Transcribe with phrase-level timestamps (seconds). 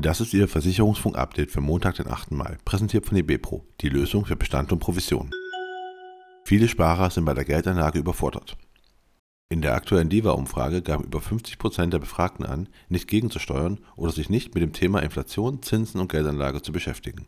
[0.00, 2.30] Das ist Ihr Versicherungsfunk-Update für Montag, den 8.
[2.30, 5.32] Mai, präsentiert von eBepro, die Lösung für Bestand und Provision.
[6.44, 8.56] Viele Sparer sind bei der Geldanlage überfordert.
[9.48, 14.54] In der aktuellen DIVA-Umfrage gaben über 50% der Befragten an, nicht gegenzusteuern oder sich nicht
[14.54, 17.26] mit dem Thema Inflation, Zinsen und Geldanlage zu beschäftigen.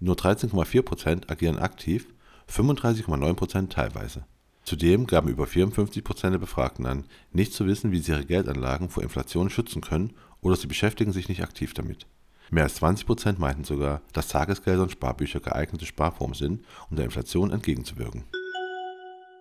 [0.00, 2.06] Nur 13,4% agieren aktiv,
[2.50, 4.24] 35,9% teilweise.
[4.64, 9.02] Zudem gaben über 54% der Befragten an, nicht zu wissen, wie sie ihre Geldanlagen vor
[9.02, 12.06] Inflation schützen können oder sie beschäftigen sich nicht aktiv damit.
[12.50, 17.50] Mehr als 20% meinten sogar, dass Tagesgelder und Sparbücher geeignete Sparformen sind, um der Inflation
[17.50, 18.24] entgegenzuwirken.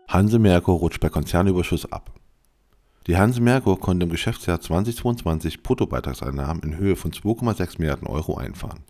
[0.07, 2.13] Hanse Merkur rutscht bei Konzernüberschuss ab.
[3.07, 8.83] Die Hanse Merkur konnte im Geschäftsjahr 2022 Bruttobeitragseinnahmen in Höhe von 2,6 Milliarden Euro einfahren.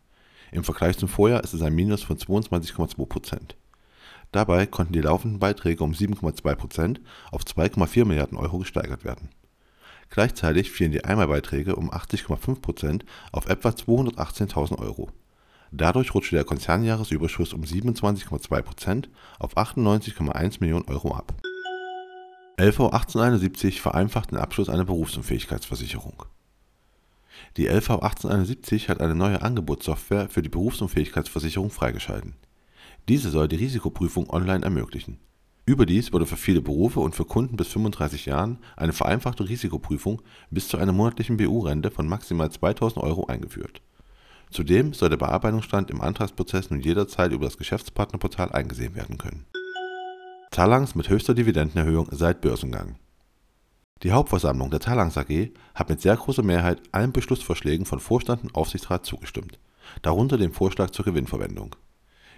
[0.52, 3.56] Im Vergleich zum Vorjahr ist es ein Minus von 22,2%
[4.32, 7.00] Dabei konnten die laufenden Beiträge um 7,2%
[7.32, 9.30] auf 2,4 Milliarden Euro gesteigert werden.
[10.12, 15.10] Gleichzeitig fielen die Einmalbeiträge um 80,5% auf etwa 218.000 Euro.
[15.72, 19.08] Dadurch rutschte der Konzernjahresüberschuss um 27,2%
[19.40, 21.34] auf 98,1 Millionen Euro ab.
[22.58, 26.26] LV 1871 vereinfacht den Abschluss einer Berufsunfähigkeitsversicherung.
[27.56, 32.36] Die LV 1871 hat eine neue Angebotssoftware für die Berufsunfähigkeitsversicherung freigeschalten.
[33.08, 35.20] Diese soll die Risikoprüfung online ermöglichen
[35.72, 40.68] Überdies wurde für viele Berufe und für Kunden bis 35 Jahren eine vereinfachte Risikoprüfung bis
[40.68, 43.82] zu einer monatlichen BU-Rente von maximal 2.000 Euro eingeführt.
[44.50, 49.46] Zudem soll der Bearbeitungsstand im Antragsprozess nun jederzeit über das Geschäftspartnerportal eingesehen werden können.
[50.52, 52.98] Talangs mit höchster Dividendenerhöhung seit Börsengang.
[54.04, 58.56] Die Hauptversammlung der Talangs AG hat mit sehr großer Mehrheit allen Beschlussvorschlägen von Vorstand und
[58.56, 59.58] Aufsichtsrat zugestimmt,
[60.02, 61.78] darunter dem Vorschlag zur Gewinnverwendung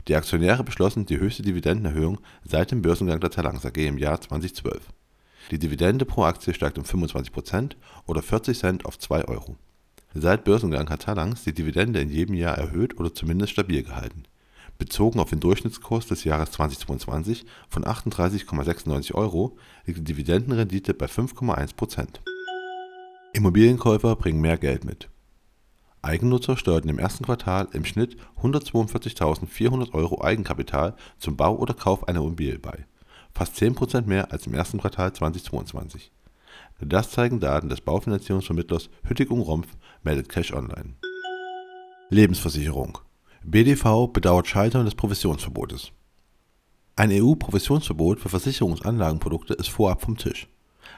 [0.07, 4.89] die Aktionäre beschlossen die höchste Dividendenerhöhung seit dem Börsengang der Talanx AG im Jahr 2012.
[5.51, 9.57] Die Dividende pro Aktie steigt um 25% oder 40 Cent auf 2 Euro.
[10.13, 14.23] Seit Börsengang hat Talanx die Dividende in jedem Jahr erhöht oder zumindest stabil gehalten.
[14.77, 22.07] Bezogen auf den Durchschnittskurs des Jahres 2022 von 38,96 Euro liegt die Dividendenrendite bei 5,1%.
[23.33, 25.09] Immobilienkäufer bringen mehr Geld mit
[26.03, 32.19] Eigennutzer steuerten im ersten Quartal im Schnitt 142.400 Euro Eigenkapital zum Bau oder Kauf einer
[32.19, 32.85] Immobilie bei,
[33.33, 36.11] fast 10% mehr als im ersten Quartal 2022.
[36.81, 39.67] Das zeigen Daten des Baufinanzierungsvermittlers Hüttig-Rumpf,
[40.03, 40.95] meldet Cash Online.
[42.09, 42.97] Lebensversicherung
[43.45, 45.91] BDV bedauert Scheitern des Provisionsverbotes.
[46.97, 50.49] Ein EU-Provisionsverbot für Versicherungsanlagenprodukte ist vorab vom Tisch.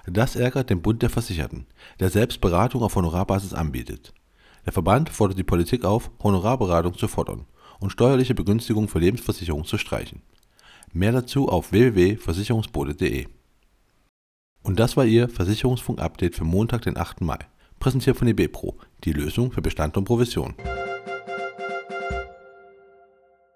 [0.07, 1.67] Das ärgert den Bund der Versicherten,
[1.99, 4.13] der selbst Beratung auf Honorarbasis anbietet
[4.65, 7.45] der Verband fordert die Politik auf, Honorarberatung zu fordern
[7.79, 10.21] und steuerliche Begünstigungen für Lebensversicherungen zu streichen.
[10.91, 13.27] Mehr dazu auf www.versicherungsbode.de.
[14.63, 17.21] Und das war Ihr Versicherungsfunk-Update für Montag, den 8.
[17.21, 17.39] Mai.
[17.79, 20.55] Präsentiert von eBepro, die Lösung für Bestand und Provision.